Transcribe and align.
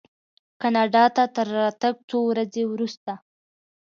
کاناډا 0.61 1.03
ته 1.15 1.23
تر 1.35 1.47
راتګ 1.57 1.95
څو 2.09 2.17
ورځې 2.29 2.63
وروسته. 2.67 3.11